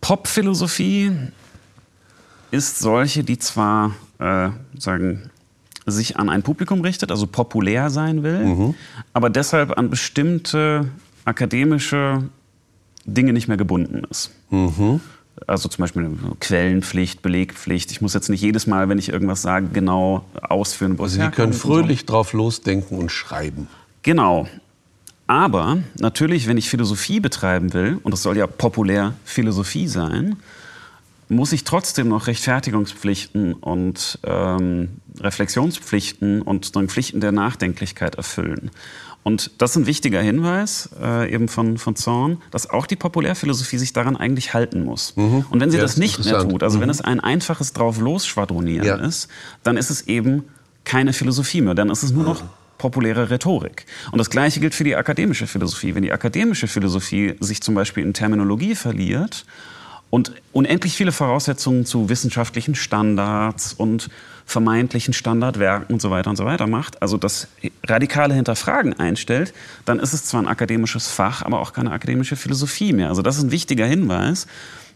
[0.00, 1.12] Popphilosophie
[2.50, 5.30] ist solche, die zwar äh, sagen,
[5.86, 8.74] sich an ein Publikum richtet, also populär sein will, mhm.
[9.12, 10.88] aber deshalb an bestimmte
[11.24, 12.24] akademische
[13.04, 14.32] Dinge nicht mehr gebunden ist.
[14.50, 15.00] Mhm.
[15.46, 17.90] Also zum Beispiel Quellenpflicht, Belegpflicht.
[17.90, 21.28] Ich muss jetzt nicht jedes Mal, wenn ich irgendwas sage, genau ausführen, wo also Sie
[21.30, 22.06] können fröhlich so.
[22.06, 23.68] drauf losdenken und schreiben.
[24.02, 24.48] Genau.
[25.26, 30.36] Aber natürlich, wenn ich Philosophie betreiben will, und das soll ja populär Philosophie sein,
[31.28, 38.70] muss ich trotzdem noch Rechtfertigungspflichten und ähm, Reflexionspflichten und Pflichten der Nachdenklichkeit erfüllen.
[39.26, 43.76] Und das ist ein wichtiger Hinweis äh, eben von, von Zorn, dass auch die Populärphilosophie
[43.76, 45.16] sich daran eigentlich halten muss.
[45.16, 45.44] Mhm.
[45.50, 46.82] Und wenn sie ja, das nicht mehr tut, also mhm.
[46.82, 48.94] wenn es ein einfaches drauf losschwadronieren ja.
[48.94, 49.26] ist,
[49.64, 50.44] dann ist es eben
[50.84, 52.44] keine Philosophie mehr, dann ist es nur noch
[52.78, 53.86] populäre Rhetorik.
[54.12, 55.96] Und das Gleiche gilt für die akademische Philosophie.
[55.96, 59.44] Wenn die akademische Philosophie sich zum Beispiel in Terminologie verliert
[60.08, 64.08] und unendlich viele Voraussetzungen zu wissenschaftlichen Standards und
[64.46, 67.48] vermeintlichen Standardwerken und so weiter und so weiter macht, also das
[67.86, 69.52] radikale Hinterfragen einstellt,
[69.84, 73.08] dann ist es zwar ein akademisches Fach, aber auch keine akademische Philosophie mehr.
[73.08, 74.46] Also das ist ein wichtiger Hinweis,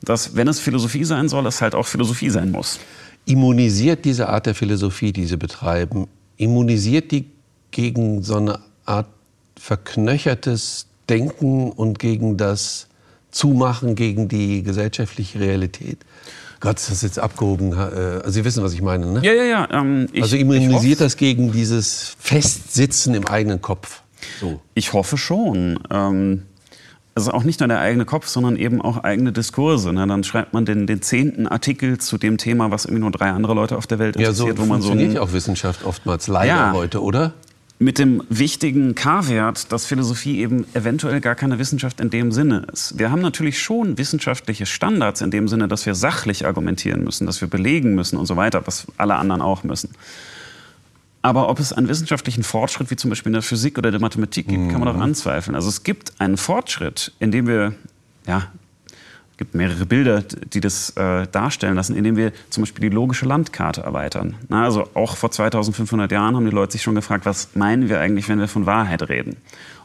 [0.02, 2.78] dass wenn es Philosophie sein soll, es halt auch Philosophie sein muss.
[3.26, 7.26] Immunisiert diese Art der Philosophie, die Sie betreiben, immunisiert die
[7.72, 9.08] gegen so eine Art
[9.58, 12.86] verknöchertes Denken und gegen das
[13.30, 15.98] zumachen gegen die gesellschaftliche Realität.
[16.60, 17.72] Gott, ist das jetzt abgehoben?
[17.72, 19.20] Äh, also Sie wissen, was ich meine, ne?
[19.22, 19.68] Ja, ja, ja.
[19.72, 24.02] Ähm, ich, also immunisiert das gegen dieses Festsitzen im eigenen Kopf?
[24.40, 24.60] So.
[24.74, 25.78] Ich hoffe schon.
[25.90, 26.42] Ähm,
[27.14, 29.92] also auch nicht nur der eigene Kopf, sondern eben auch eigene Diskurse.
[29.92, 30.06] Ne?
[30.06, 33.54] Dann schreibt man den, den zehnten Artikel zu dem Thema, was irgendwie nur drei andere
[33.54, 34.48] Leute auf der Welt interessiert.
[34.48, 37.32] Ja, so wo man funktioniert so ja auch Wissenschaft oftmals leider ja, heute, oder?
[37.82, 42.98] Mit dem wichtigen K-Wert, dass Philosophie eben eventuell gar keine Wissenschaft in dem Sinne ist.
[42.98, 47.40] Wir haben natürlich schon wissenschaftliche Standards in dem Sinne, dass wir sachlich argumentieren müssen, dass
[47.40, 49.90] wir belegen müssen und so weiter, was alle anderen auch müssen.
[51.22, 54.48] Aber ob es einen wissenschaftlichen Fortschritt wie zum Beispiel in der Physik oder der Mathematik
[54.48, 55.02] gibt, kann man doch mhm.
[55.02, 55.54] anzweifeln.
[55.54, 57.74] Also es gibt einen Fortschritt, indem wir
[58.26, 58.48] ja,
[59.40, 63.80] gibt mehrere Bilder, die das äh, darstellen lassen, indem wir zum Beispiel die logische Landkarte
[63.80, 64.36] erweitern.
[64.50, 68.00] Na, also auch vor 2500 Jahren haben die Leute sich schon gefragt, was meinen wir
[68.00, 69.38] eigentlich, wenn wir von Wahrheit reden?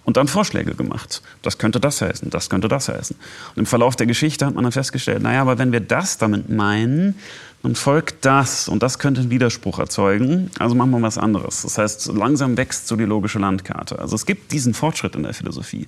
[0.03, 1.21] Und dann Vorschläge gemacht.
[1.41, 3.15] Das könnte das heißen, das könnte das heißen.
[3.55, 6.49] Und im Verlauf der Geschichte hat man dann festgestellt, naja, aber wenn wir das damit
[6.49, 7.15] meinen,
[7.63, 10.51] dann folgt das und das könnte einen Widerspruch erzeugen.
[10.59, 11.61] Also machen wir was anderes.
[11.61, 13.99] Das heißt, langsam wächst so die logische Landkarte.
[13.99, 15.87] Also es gibt diesen Fortschritt in der Philosophie.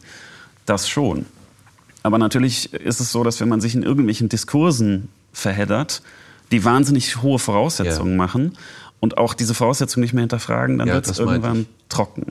[0.66, 1.26] Das schon.
[2.08, 6.02] Aber natürlich ist es so, dass wenn man sich in irgendwelchen Diskursen verheddert,
[6.52, 8.18] die wahnsinnig hohe Voraussetzungen ja.
[8.18, 8.54] machen
[9.02, 12.26] und auch diese Voraussetzungen nicht mehr hinterfragen, dann ja, wird es irgendwann trocken.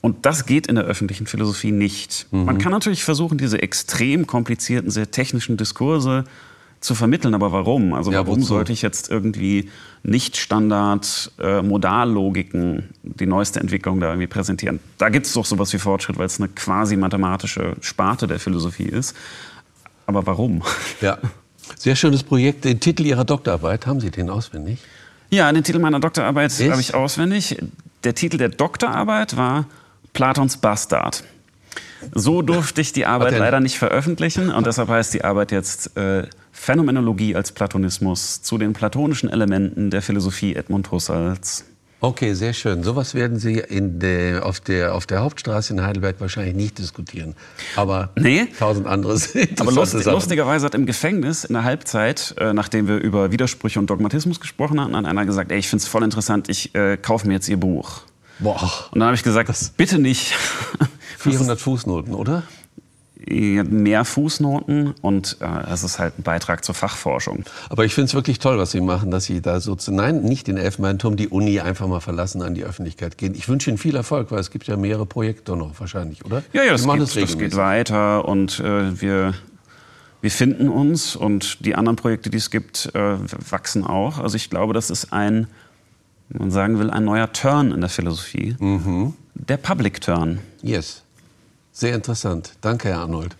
[0.00, 2.26] Und das geht in der öffentlichen Philosophie nicht.
[2.32, 2.46] Mhm.
[2.46, 6.24] Man kann natürlich versuchen, diese extrem komplizierten, sehr technischen Diskurse
[6.80, 7.34] zu vermitteln.
[7.34, 7.92] Aber warum?
[7.92, 8.48] Also ja, warum wozu?
[8.48, 9.70] sollte ich jetzt irgendwie
[10.02, 14.80] nicht Standard äh, Modallogiken, die neueste Entwicklung da irgendwie präsentieren?
[14.98, 18.84] Da gibt es doch sowas wie Fortschritt, weil es eine quasi mathematische Sparte der Philosophie
[18.86, 19.16] ist.
[20.06, 20.62] Aber warum?
[21.00, 21.18] Ja,
[21.76, 22.64] sehr schönes Projekt.
[22.64, 24.78] Den Titel Ihrer Doktorarbeit, haben Sie den auswendig?
[25.30, 27.58] Ja, den Titel meiner Doktorarbeit habe ich auswendig.
[28.04, 29.66] Der Titel der Doktorarbeit war
[30.12, 31.24] Platons Bastard.
[32.14, 36.28] So durfte ich die Arbeit leider nicht veröffentlichen und deshalb heißt die Arbeit jetzt äh,
[36.56, 41.64] Phänomenologie als Platonismus zu den platonischen Elementen der Philosophie Edmund Husserls.
[42.00, 42.82] Okay, sehr schön.
[42.82, 47.34] Sowas werden Sie in der, auf, der, auf der Hauptstraße in Heidelberg wahrscheinlich nicht diskutieren.
[47.76, 48.46] Aber nee.
[48.58, 49.60] tausend andere sind.
[49.60, 53.88] Aber lust, lustigerweise hat im Gefängnis in der Halbzeit, äh, nachdem wir über Widersprüche und
[53.88, 57.28] Dogmatismus gesprochen hatten, hat einer gesagt, ey, ich finde es voll interessant, ich äh, kaufe
[57.28, 58.02] mir jetzt Ihr Buch.
[58.38, 58.60] Boah.
[58.90, 60.34] Und dann habe ich gesagt, das bitte nicht.
[61.18, 62.42] 400 Fußnoten, oder?
[63.24, 67.44] Mehr Fußnoten und äh, es ist halt ein Beitrag zur Fachforschung.
[67.70, 70.46] Aber ich finde es wirklich toll, was Sie machen, dass Sie da so, nein, nicht
[70.46, 73.34] den Elfenbeinturm, die Uni einfach mal verlassen, an die Öffentlichkeit gehen.
[73.34, 76.42] Ich wünsche Ihnen viel Erfolg, weil es gibt ja mehrere Projekte noch wahrscheinlich, oder?
[76.52, 79.34] Ja, ja, das, geht, das, das geht weiter und äh, wir,
[80.20, 83.16] wir finden uns und die anderen Projekte, die es gibt, äh,
[83.50, 84.18] wachsen auch.
[84.18, 85.46] Also ich glaube, das ist ein,
[86.28, 88.56] wenn man sagen will, ein neuer Turn in der Philosophie.
[88.58, 89.14] Mhm.
[89.34, 90.40] Der Public Turn.
[90.62, 91.02] Yes.
[91.76, 92.54] Sehr interessant.
[92.62, 93.36] Danke, Herr Arnold.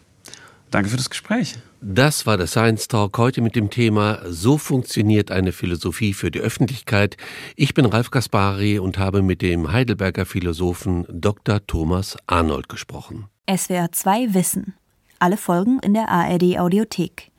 [0.71, 1.55] Danke für das Gespräch.
[1.81, 6.41] Das war der Science Talk heute mit dem Thema So funktioniert eine Philosophie für die
[6.41, 7.17] Öffentlichkeit.
[7.57, 11.67] Ich bin Ralf Kaspari und habe mit dem Heidelberger Philosophen Dr.
[11.67, 13.25] Thomas Arnold gesprochen.
[13.49, 14.75] SWR 2 Wissen.
[15.19, 17.31] Alle Folgen in der ARD Audiothek.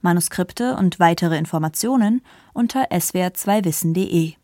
[0.00, 2.22] Manuskripte und weitere Informationen
[2.54, 4.32] unter swr2wissen.de.